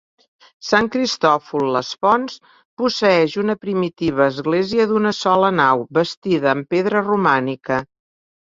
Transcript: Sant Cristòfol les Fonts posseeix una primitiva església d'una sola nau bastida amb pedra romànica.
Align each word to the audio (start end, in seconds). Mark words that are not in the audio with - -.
Sant 0.67 0.87
Cristòfol 0.93 1.65
les 1.75 1.91
Fonts 2.05 2.37
posseeix 2.83 3.37
una 3.45 3.57
primitiva 3.67 4.27
església 4.33 4.89
d'una 4.95 5.15
sola 5.19 5.55
nau 5.61 5.87
bastida 6.01 6.53
amb 6.57 6.75
pedra 6.75 7.07
romànica. 7.09 7.83